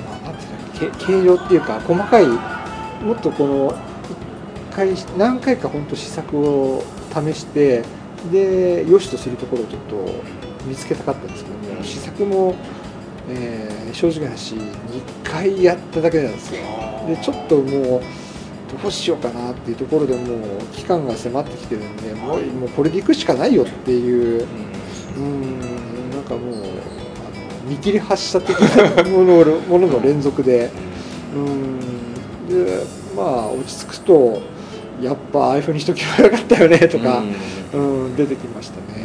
[0.04, 3.78] まあ、なんていうんだっけ形状っていうか細かいもっとこの
[4.72, 6.82] 一回何回か本当試作を
[7.14, 7.84] 試して
[8.32, 9.96] で良しとするところをちょっと
[10.66, 11.84] 見つけたかったんですけども、うん。
[11.84, 12.54] 試作も、
[13.30, 14.60] えー正直な話2
[15.24, 16.60] 回やっただけなんですよ。
[17.06, 18.02] でちょっともう
[18.76, 24.46] どうしようかなっていうところでもう期間が迫ってきてるんでもうもうこれでいくしかないよっていう
[25.16, 25.24] うん。
[25.24, 26.64] うんなんかもうあの
[27.68, 30.70] 見切り発車的なもののものの連続で。
[31.34, 31.78] うん。
[32.48, 32.82] で
[33.16, 34.40] まあ落ち着くと
[35.02, 37.22] やっぱああいうふうにしとけばよかったよねとか
[37.72, 38.06] う、ん。
[38.06, 39.04] うん出てきましたね。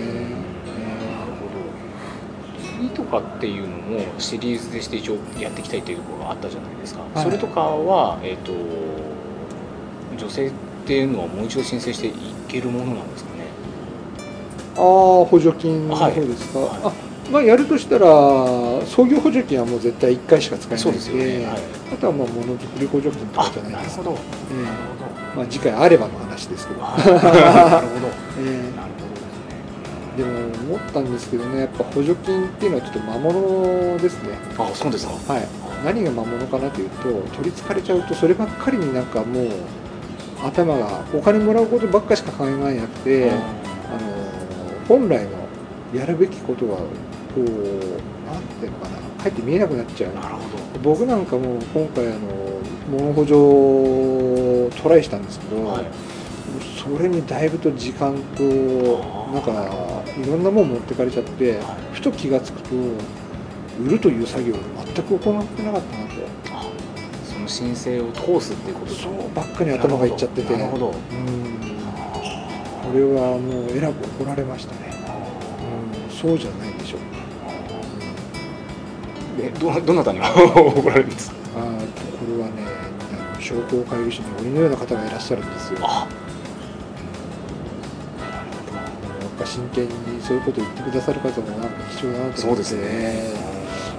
[0.66, 2.80] なるほど。
[2.80, 7.24] 次とかっていうのもシリーズでして一応やっていきたいっていうところがあったじゃないですか、はい。
[7.24, 8.54] それとかは、えー、と
[10.18, 10.52] 女性っ
[10.86, 12.14] ていうのはもう一度申請してい
[12.48, 13.46] けるものなんですかね？
[14.76, 16.80] ああ補助金の方ですか、はい。
[16.84, 16.92] あ
[17.32, 18.06] まあやるとしたら
[18.86, 21.58] 創業補助金はもう絶対1回しか使えないのでね、はい、
[21.94, 24.64] あとはまあものづくり補助金とかあじゃないですか、なるほど。
[24.64, 25.12] なるえほど。
[25.34, 27.06] えまあ、次回あればの話ですけど、はい。
[27.06, 28.08] なるほど。
[28.44, 29.14] えなるほど
[30.16, 30.18] え。
[30.18, 34.30] でも思ったんですけどねやっぱ補助金っていうのはちょっと魔物ですね。
[34.30, 35.34] ですねあそうですか。
[35.34, 35.48] はい。
[35.86, 37.04] 何が魔物かなというと
[37.36, 39.48] 取りつかれちゃうとそればっかりになんかもう
[40.44, 43.40] 頭がお金もらうことばっかしか考えなくて、あの
[44.88, 45.32] 本来の
[45.94, 46.86] やるべきことがこ
[47.38, 48.98] うなんていうのかな。
[49.24, 50.22] かえって見えなくなっちゃうな。
[50.22, 50.80] るほど。
[50.84, 52.20] 僕なんかも今回あの
[52.92, 55.86] 物補助をトライしたんですけど、はい。
[56.78, 62.76] それにだいぶと時間となんかいろんなもん持ってかれちゃってはいふと気がつくと
[63.82, 64.58] 売るという作業を
[64.94, 66.14] 全く行ってなかったなと
[67.44, 70.54] の申請を通すっていうことそうばっかり頭がいっちゃってて。
[70.58, 70.88] なるほど。
[70.88, 71.44] うん。
[72.84, 74.94] これはもうえらく怒られましたね、
[76.10, 77.00] うん、そうじゃないでしょう
[79.40, 81.38] えどどなたに怒られるんですか？
[81.56, 82.64] あーとこれはね
[83.34, 85.80] あの商工会議所に鬼のような方がいらっしゃるんですよ。
[85.80, 86.08] やっあ
[89.40, 92.42] ぱ真剣にそういうことを言ってくださる方もなんか貴重だなと思って。
[92.42, 93.34] そうですね。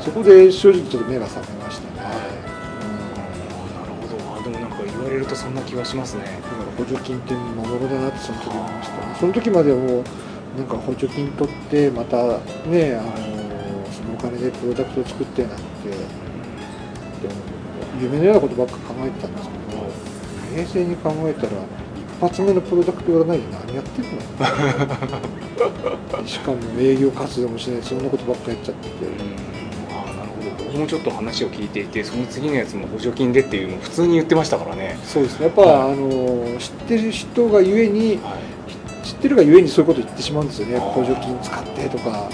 [0.01, 1.64] そこで正直ちょっと目が覚めま
[5.15, 6.25] れるとそんな気はしますね。
[6.25, 8.97] だから補助金って魔物だなってその時思いました。
[8.99, 10.05] ねその時まではもう
[10.59, 12.17] なんか補助金取ってまた
[12.69, 13.11] ねあの
[13.91, 15.63] そのお金でプロダクトを作ってなんて
[18.01, 19.85] 夢のようなことばっか考えてたんですけど
[20.57, 24.11] 冷静に考えたら一発目のプロダクトがないで何やってんの？
[26.27, 28.95] しかも営業活動もしないでそんなことばっかやっちゃってて
[30.75, 34.99] 僕もちょっと話を聞いていてその次のやつも補助金でっていうのを普通に言ってましたからね。
[35.05, 35.47] そうですね。
[35.47, 35.93] やっぱ、はい。
[35.93, 40.79] あの知ってる人がゆえにはい知ってるがゆえにそういうこと言ってしまうんですよね。
[40.79, 42.11] 補助金使ってとか。
[42.11, 42.29] あ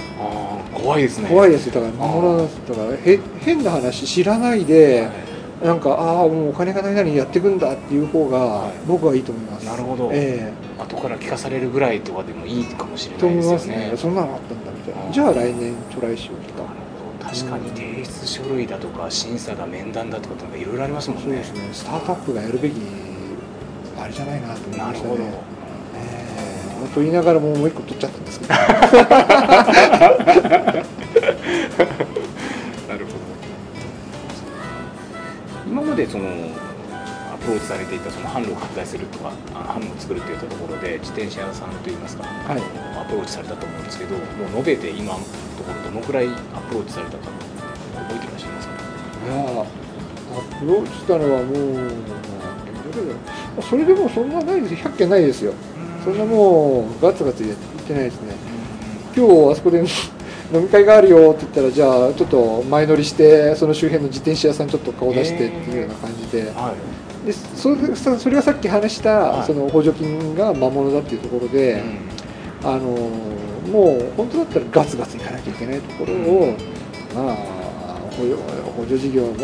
[0.74, 1.28] あ怖いですね。
[1.28, 5.66] 怖いですよだから魔物なんですだからへ変な話知らないで、はい。
[5.66, 8.72] なんかああもうお金がないなりにやっていくんだっていう方がはい。
[8.86, 10.10] 僕はいいと思います、なるほど。
[10.12, 13.76] え後から聞かされるぐらいとかでもいいかもしれない思いですよね。
[13.76, 13.96] ますね。
[13.98, 15.12] そんなのあったんだみたいな。
[15.12, 16.80] じゃあ来年トライしようとか。
[17.30, 17.70] 確かに
[18.26, 21.24] 書類だとか審査だ面談だとかなんかいろいろありますもんね。
[21.24, 21.68] そうですね。
[21.72, 22.74] スタートアップがやるべき
[23.98, 25.42] あれじゃないなと思いなるほどましたね。
[25.96, 26.26] え
[26.76, 28.54] えまあと言いながらもうもう一個取っちゃったんですけど。
[28.54, 28.64] な
[32.98, 33.18] るほど。
[35.66, 36.24] 今までその
[37.32, 42.62] アプローチされていたその販路を拡大するとかあ販路を作るっていったところで自転車屋さんといいますか、はい。
[43.00, 44.22] アプローチされたと思うんですけども
[44.54, 45.24] う延べて今のと
[45.64, 46.28] ころどのくらいア
[46.68, 47.39] プローチされたか
[49.30, 49.64] いやア
[50.58, 51.54] プローチしたのはも
[53.58, 54.74] うそれでもそんなないです。
[54.74, 55.52] 100件ないですよ。
[56.04, 58.34] そんなもうガツガツ言ってないですね。
[59.16, 59.78] 今日あそこで
[60.52, 66.50] 飲み会があるよって言ったらじゃあちょっと前乗りしてその周辺の自転車屋さんちょっと顔出してっていうような感じで。
[66.50, 66.74] は
[67.24, 67.26] い。
[67.26, 69.46] でそれさそれがさっき話した、はい。
[69.46, 71.82] その補助金が魔物だっていうところで、
[72.64, 76.56] あのもう本当だったらガツガツいかなきゃいけないところを、
[77.14, 77.59] まあ
[78.76, 79.34] 補助事業の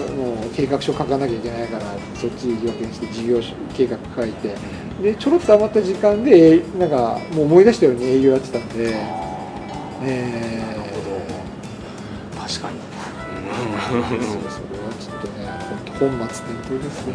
[0.54, 3.40] 計画書書かなきゃいけないからそっち要件して事業
[3.74, 4.54] 計画書いて
[5.02, 8.94] でちょろっと余った時間でなんかもう思い出したように営業やってたんで、
[10.02, 10.96] えなるほ
[12.36, 12.40] ど。
[12.40, 12.78] 確かに。
[13.46, 15.46] ー、そうそれはちょっとね
[15.98, 17.14] 本本末転倒ですね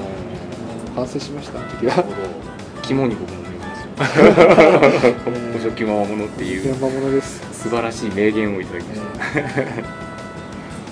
[0.96, 2.04] 反省しましたあの時は。
[2.84, 4.18] 肝に僕も見えます。
[5.08, 5.14] よ
[5.54, 6.74] 補助金は魔物っていう。
[7.54, 9.02] 素晴らしい名言をいただきまえし
[9.84, 10.01] た、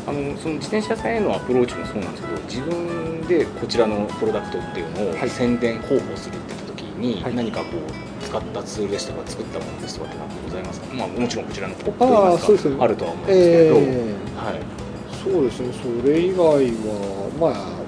[0.10, 5.30] あのその自転車さんへのアプローチもそうなんですけど自分でこちらのプロダクトっていうのをはい。
[5.30, 7.36] 宣伝広報するって言った時に、はい。
[7.36, 12.78] 何かこう使ったツールでしたか作ったものですとかって何かございますか、まあ、もちろんこちらのポップといいあます。
[12.78, 15.74] かあるとは思うんですけど、えはい、ーそうですね。
[16.02, 17.80] それ以外はまあ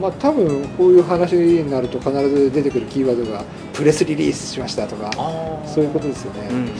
[0.00, 6.70] まあ多分こういう話になると必ず出てくるキーワードがプレスリリースしましたとかあそういうことですよね、うん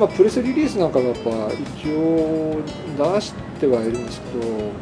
[0.00, 2.62] まあ、プレスリリースなんかがやっぱ一応
[3.14, 4.72] 出してはいるんですけど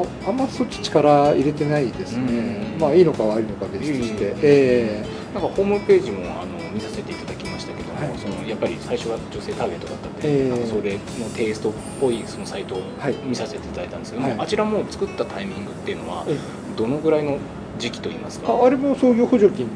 [0.00, 2.80] ああんまそっち力入れてないですね、うん。
[2.80, 4.40] まあいいのか悪いのか別として、うん。
[4.42, 8.18] えなんかホームページもあの見させていただきましたけども、はい。
[8.18, 10.50] そのやっぱり最初は女性ターゲットだったんで、ええ。
[10.50, 11.00] なんかそれの
[11.36, 13.14] テイストっぽいそのサイトをはい。
[13.24, 14.40] 見させていただいたんですけども、はい。
[14.40, 16.36] あちらも作ったタイミングっていうのはえ
[16.76, 17.38] どのぐらいの
[17.78, 18.52] 時期といいますか？
[18.52, 19.72] ああれも創業補助金の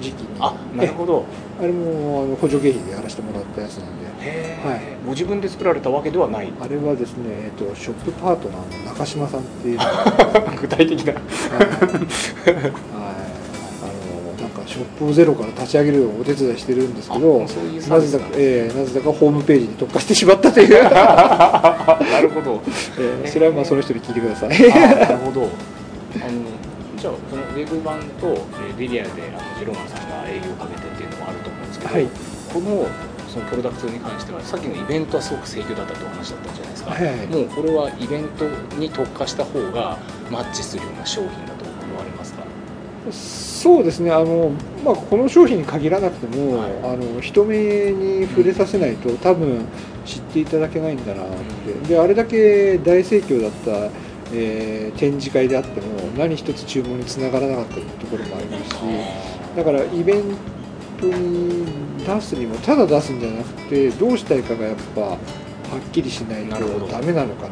[0.00, 0.36] 時期に。
[0.40, 1.24] あなるほど。
[1.60, 1.64] え。
[1.64, 4.05] あれもあの補助経費でやらせてもらったやつなんで
[4.64, 4.80] はい。
[5.04, 6.52] ご自分で作られたわけではない。
[6.60, 9.78] あれはですね、えっと、ショップパートナーの中島さんっていう。
[10.60, 11.12] 具体的な。
[11.12, 11.26] はい、あ
[14.36, 17.40] のなんかショップをゼロから立ち上げるお手伝いしてるんですけど
[17.88, 22.60] なぜだか、えーなぜだかホームページに特化してしまったという、 なるほど。
[22.98, 24.50] えーそれはまあその人に聞いてください。
[24.72, 25.42] あなるほど。
[25.42, 25.50] あの
[26.96, 32.06] じゃあそのウェブ版とえーリリアであのジローマンさんが営業をかけてっていうのもあると思うんですけど、はい。
[32.52, 32.86] この
[33.36, 39.98] そのプロダクトに関してはさっきのイベントはすごく盛況だったというお話だったじゃないですか、はいもうこれはイベントに特化した方が
[40.30, 42.44] マッチするような商品だと思われますか？
[43.12, 44.10] そうですね。
[44.10, 44.52] あの、
[44.84, 46.70] まあ、この商品に限らなくても、はい。
[46.82, 49.64] あの人目に触れさせないと多分
[50.04, 51.26] 知っていただけないんだなっ
[51.66, 53.90] て、であれだけ大盛況だった、
[54.32, 58.76] えー展示会であっても何一つ注文につながらなかったところもありますし
[59.54, 60.22] だからイベン
[61.00, 61.66] トに
[62.04, 67.50] 出すにもただ出すんじゃなくてどうしたいかがやっぱはっきりしないとダメなのかなっ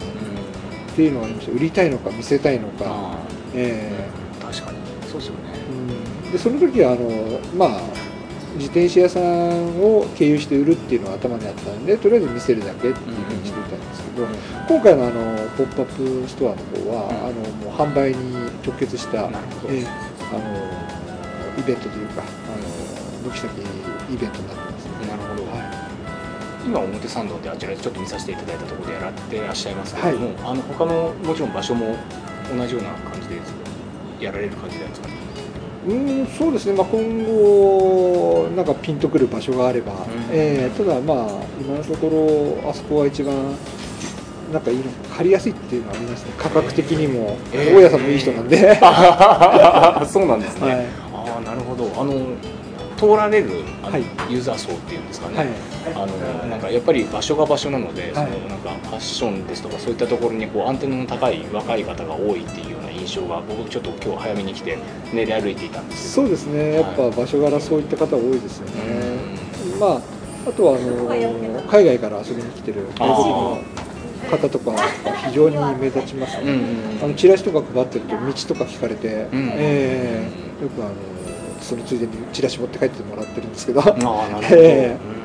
[0.94, 3.18] ていうのがありました売りたいのか見せたいのか、あ
[3.54, 4.78] えー確かに。
[5.08, 5.40] そうですよね。
[6.24, 6.32] ーうん。
[6.32, 7.80] でその時はあのまあ
[8.54, 14.26] 自転車屋さんを経由して売るっていうのが頭にあったんでとりあえず見せるだけっていうふうにしてたんですけど、
[14.68, 17.16] 今回のあのポップアップストアの方は、うん。
[17.16, 18.32] あのもう販売に
[18.64, 19.86] 直結した、えー
[20.30, 20.40] あの
[21.56, 22.83] イベントというかあの
[23.30, 23.50] 軒先
[24.12, 24.90] イベントになってますね。
[25.08, 25.84] なるほど、は
[26.66, 31.96] 今表参道であちらでちょっと見させていただいたところでやられてらっしゃいますけれども、あの他のもちろん場所も
[32.56, 33.36] 同じような感じで
[34.20, 35.08] やられる感じなんですか？
[35.08, 35.14] ね
[35.86, 39.92] い、うんそうですね、まあ、今後、なんかピンとくる場所があれば、
[40.30, 41.28] えーただ、まあ、
[41.60, 42.08] 今のとこ
[42.62, 43.34] ろ、あそこは一番、
[44.50, 44.84] なんかいいの
[45.14, 47.74] 借りやすいっていうのはありますね、価格的にも、えー。
[47.74, 48.56] 大家さんもいい人なんで、
[50.08, 50.86] そうなんですね、はい。
[51.12, 51.90] ああなるほど。
[52.00, 52.14] あの
[52.96, 53.50] 通られる
[53.82, 54.04] あの、はい。
[54.30, 55.48] ユーザー層っていうんですかね、はい、
[55.94, 58.12] あのなんかやっぱり場所が場所なので、はい。
[58.12, 64.78] そのなんかファッションですとかそういったところにこうアンテナの高い若い方が多いっていうような印象が僕ちょっと今日早めに来て
[65.12, 66.26] 練り歩いていたんですけど。
[66.28, 68.74] そうですね、やっぱ場所柄、そういった方多いですよね。
[69.80, 70.00] まあ
[70.46, 73.58] あとはあの海外から遊びに来てる外国の
[74.30, 74.72] 方とか
[75.28, 76.52] 非常に目立ちますね、うんう
[77.00, 79.50] んあのチラシとか配ってると道とか聞かれて、うん。
[79.54, 80.94] えーよくあの
[81.64, 85.24] そのついでにチラシ持って帰ってもらってるんですけど、ああなるほど、 えうん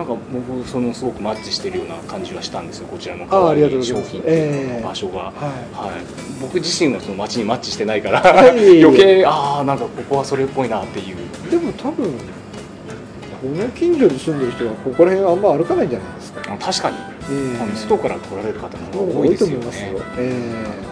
[0.00, 4.22] なんか僕そのすごくマッチしてるような感じはしたんですよこちらのあ可い商品。
[4.22, 5.34] っ場所が、はい。
[5.74, 5.92] は
[6.40, 8.80] 僕自身はその街にマッチしてないから、はい。
[8.82, 11.16] 余計ああなんかここはそれっぽいなっていう。
[11.48, 12.14] い、でも多分
[13.42, 17.62] この近所に住んでる人はここら辺はあんま歩かないんじゃないですか、あ確かに、ええ。
[17.62, 19.54] あの外から来られる方の方が多多いいですよね。
[19.56, 20.54] と思いますよ、え
[20.86, 20.89] な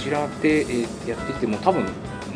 [0.00, 1.86] ちらで、えーやってきても多分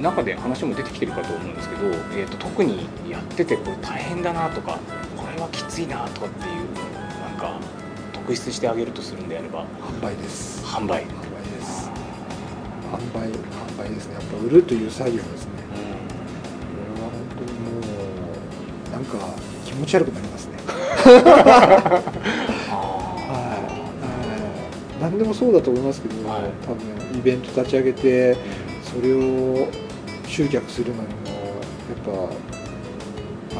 [0.00, 4.78] 中で話も出てきてるかと思うんですけど、えー、と特にやっててこれ大変だなとか
[5.16, 6.54] これはきついなとかっていう
[7.20, 7.60] なんか
[8.12, 10.64] 特筆してあげるとするんであれば販売です。
[10.64, 11.90] 販売、販売です。
[12.90, 14.14] 販売販売ですね。
[14.14, 15.52] やっぱ売るという作業ですね。
[15.70, 17.70] これは本当にも
[18.88, 19.18] うなんか
[19.64, 20.58] 気持ち悪くなりますね
[25.00, 26.42] 何でもそうだと思いますけど、はい。
[26.66, 28.36] 多分イベント立ち上げて
[28.82, 29.68] それを
[30.26, 31.42] 集客するのにもや
[31.94, 32.10] っぱ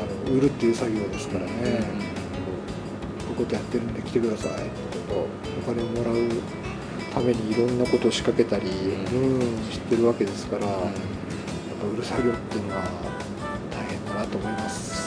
[0.00, 4.52] あの売るっていう作業ですからね、こういうことやってるんで来てください。
[4.52, 4.62] って
[5.12, 6.14] お金をもらう
[7.12, 12.82] ためにいろんなことを仕掛けたり、うん、知ってるわけですから、やっぱ売る作業っていうのは
[13.70, 15.03] 大変だなと思います。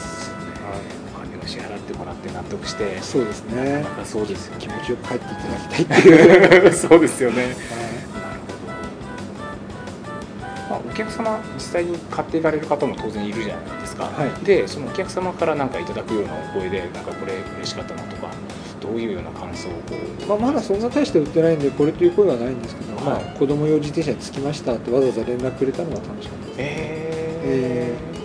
[1.58, 3.72] 支払ってもらって納得してそうですね。
[3.72, 4.60] なんかそうですよね。
[4.60, 7.42] 気持ちよく帰っていただきたいっていう、 そうですよね。
[7.42, 7.50] はい。
[7.50, 7.60] なる
[8.46, 8.52] ほ
[10.68, 14.44] ど、まあ、お客様実際に買っていかれる方も当然いるじゃないですか、はい。
[14.44, 18.28] でそのお客様から何かいただくようなお声でなんかこれ嬉しかったなとか
[18.80, 20.26] どういうような感想をこう。
[20.26, 23.24] まあ、まだそんな大して売ってないんでこれという声はないんですけど、はい。
[23.24, 28.17] まあ、子供用自転車に着きましたってわざわざ連絡くれたのが楽しかったです、えー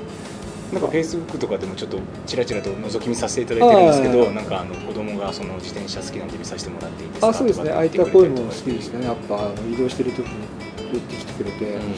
[0.74, 4.36] なんかフェイスブックとかでもちょっとちらちらと覗き見させていただいてるんですけど、はい。
[4.36, 9.06] なんかあの子供がその自転車好きなんで見させてもらっていいですかあそうですねああいった声も好きですね。
[9.06, 10.48] やっぱ移動してる時に
[10.92, 11.82] 言ってきてくれて、うん。
[11.82, 11.90] あの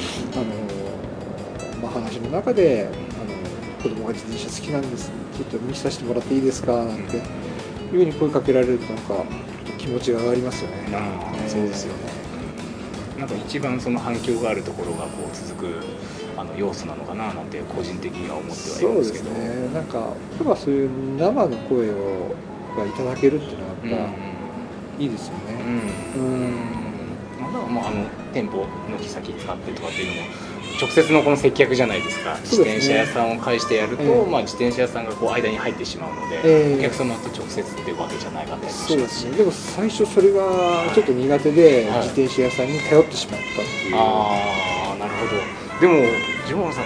[1.81, 3.33] まあ、話の中であの
[3.81, 5.11] 子供が自転車好きなんです。
[5.38, 7.23] ちょっと見させてもらっていいですかなんていう
[7.91, 9.23] ふうに声かけられるとなんか
[9.77, 11.99] 気持ちが上がりますよね、あーえーそうですよね。
[13.19, 19.73] なんか一番その反響があるところがこう続くあの要素なのかななんて個人的には思ってはいそうでするんですけどね。
[19.73, 22.36] なんか例えばそういう生の声を
[22.77, 24.05] がいただけるっていうのはうんやっぱ
[24.99, 25.39] いいですよね。
[26.15, 26.23] うん。
[26.23, 26.51] うん。
[27.41, 30.21] まあだからまああの店舗軒先使ってとかっていうのも
[30.79, 32.38] 直接のこの接客じゃないですか。
[32.41, 32.95] 自そうですね。
[32.95, 34.25] 転車屋さんを介してやると、ええ。
[34.29, 36.79] まあ、自転車屋さんがこう間に入ってしまうので、ええ。
[36.79, 39.38] お客様と直接っていうわけじゃないかったりもそうですね。
[39.38, 41.99] でも最初それがちょっと苦手ではい。
[41.99, 45.65] 自転車屋さんに頼ってしまったっていう、ああなるほど。
[45.79, 46.86] でもジョーさん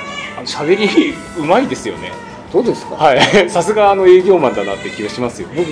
[0.66, 2.12] 喋りうまいですよね。
[2.52, 3.22] どうですか、はい。
[3.50, 5.68] さすがあの営業マンだなって気がしますよ僕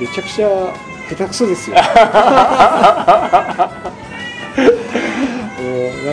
[0.00, 0.48] めちゃくちゃ
[1.08, 1.76] 下手くそですよ。
[1.76, 1.82] な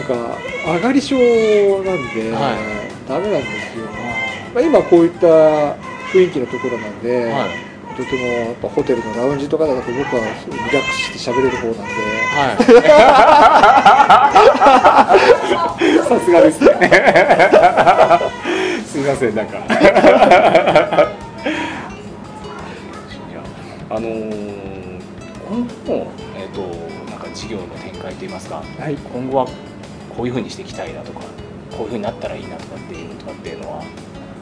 [0.02, 0.14] んか
[0.74, 1.24] 上がり症なん
[2.14, 2.56] で、は
[3.08, 3.86] ダメなんですよ、
[4.54, 5.28] まあ、今こういった
[6.12, 7.50] 雰囲気のところなんで、はい。
[7.96, 10.34] とてもやっぱホテルのラウンジとかだと僕はリラ
[10.82, 11.82] ックスして喋れる方なんで。
[12.36, 12.58] は
[15.82, 16.70] い さすがですね。
[18.86, 19.58] すみませんなんか。
[23.90, 24.56] あのー
[25.48, 26.62] 今後もえっ、と
[27.12, 28.96] なんか事業の展開といいますかはい。
[28.96, 29.46] 今後は
[30.16, 31.20] こういうふうにしていきたいなとか
[31.78, 33.84] こういうふうになったらいいなとかっていうのとかっていうのは、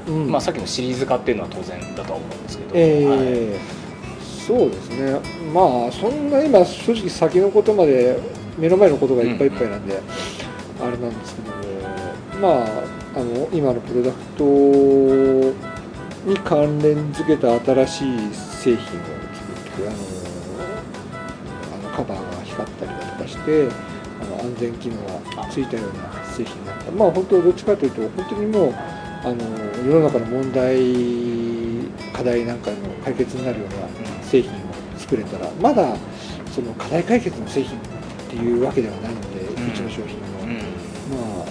[0.07, 0.31] うん。
[0.31, 3.83] まあさっきのシリーズ化っていうのは当然だとは思うんですけど、えー
[4.47, 5.19] そうですね。
[5.53, 8.17] まあそんな今正直先のことまで
[8.57, 10.01] 目の前のことがいっぱいいっぱいなんで、
[10.81, 11.63] あれなんですけども
[12.41, 14.43] まああの今のプロダクト
[16.25, 19.97] に関連付けた新しい製品を作ってあの
[21.73, 23.67] あのカバーが光ったりだとかして
[24.21, 24.95] あの安全機能
[25.35, 26.91] がついたような製品になった。
[26.91, 28.73] まあ本当どっちかというと本当にもう
[29.23, 29.35] あの
[29.85, 34.55] 世の中の問題課題なんかの解決になるような製品を
[34.97, 35.95] 作れたらまだ
[36.51, 37.81] その課題解決の製品っ
[38.29, 41.45] ていうわけではないので、うちの商品も、うんまあ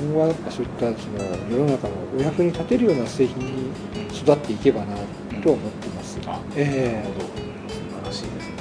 [0.00, 1.18] 今後はやっぱそういったその
[1.50, 3.70] 世の中のお役に立てるような製品に
[4.12, 4.96] 育っていけばな
[5.42, 7.26] と思ってます、あえなるほど
[7.68, 8.48] 素晴らしいです。
[8.48, 8.60] ね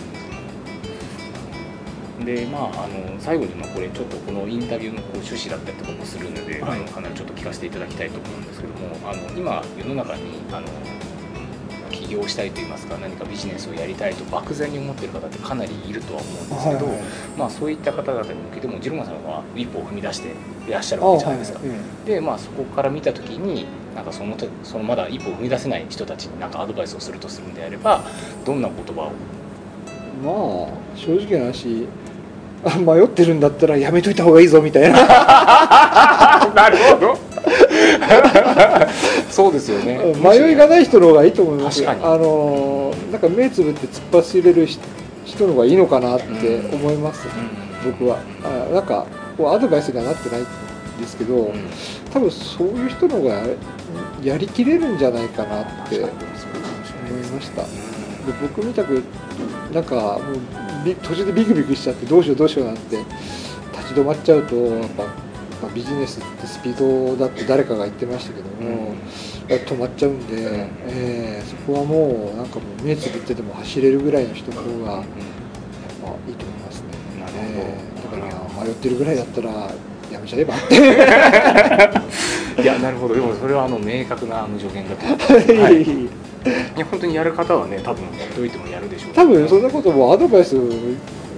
[2.25, 6.80] でまあ、あの最後にまあこれちょっとこのインタビューのこう趣旨だったりとかもするので、はい。
[6.80, 10.67] あのかなりちょっと聞かせていただきたいと思うんですけどもあの今世の中にあの
[12.10, 17.02] 起業したいといいますか何かビジネスをやりたいと漠然に思ってる方ってかなりいるとは思うんですけど、はいはい
[17.38, 20.30] まあ、そういった方々に向けてもジロマさんは一歩を踏み出して
[20.67, 21.60] いらっしゃるあわけじゃないですか。
[21.63, 28.02] えでまあそこから見た時になんかそのとそのまだ一歩踏み出せない人たちに何かアドバイスをするとするんであれば
[28.45, 29.12] どんな言葉を？
[29.88, 31.88] えまあ正直な話
[32.65, 35.00] あ迷ってるんだったらやめといた方がいいぞみたいな。
[36.56, 37.17] なるほど
[39.29, 39.99] そうですよね。
[40.15, 44.81] 迷いがない人の方がいいと思いますあのなんか目つぶって突っ走れる人
[45.29, 47.91] 人の方がいいのかなって思います、うん。
[47.91, 48.19] 僕は。
[48.43, 49.05] あなんか
[49.37, 50.45] こうアドバイスにはなってないん
[50.99, 51.69] ですけど、うん。
[52.11, 53.43] 多分そういう人の方が
[54.23, 56.11] やりきれるんじゃないかなって確
[57.09, 57.61] 思いました。
[57.61, 59.03] でう僕みたく
[59.73, 62.97] なんかもうび途中でビクビクしちゃってどうしようどうしようなんて
[63.77, 65.03] 立ち止まっちゃうとやっぱ、
[65.62, 68.93] まあ、ビジネスってスピードだって誰かが言ってましたけども、
[69.47, 75.07] 止まっちゃうんで、えーそこはもうなんかもう目つぶってでも走れるぐらいの人の方がやっぱ
[76.28, 76.88] いいと思いますね。
[77.36, 78.26] えーだか
[78.57, 79.49] ら迷ってるぐらいだったら
[80.12, 80.76] やめちゃえばって。
[82.62, 83.16] いやなるほど。
[83.16, 86.10] でもそれはあの明確なあの助言だと思います、はい、い。
[86.78, 89.14] や本当にやる方はね多分ほっといてもやるでしょう。
[89.14, 90.55] 多分そんなこともアドバイス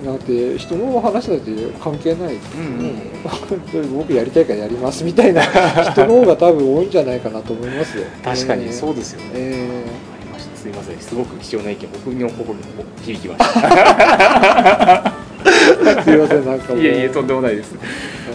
[0.04, 3.98] なんて人の話なんて関係ない、うんうん。
[3.98, 5.42] 僕やりたいからやりますみたいな
[5.92, 8.06] 人の方が多分多いんじゃないかなと思いますよ。
[8.24, 10.58] 確かにそうでですよね、えわかりました。
[10.58, 11.00] すいません。
[11.00, 12.62] すごく貴重な意見僕の心に
[13.04, 15.14] 響きました。
[16.04, 16.84] すいませんなんかもう。
[16.84, 17.74] いえいえとんでもないです。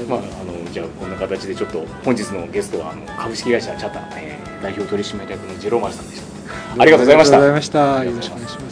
[0.08, 0.26] まあ、あの
[0.72, 6.82] じゃあこんな形でちょっと本日のゲストはあの株式会社チャタ、えー代表取締役のジェローマルさんでした。
[6.82, 7.36] ありがとうございました。
[7.36, 8.04] ありがとうございました。
[8.04, 8.65] よろしくお願いします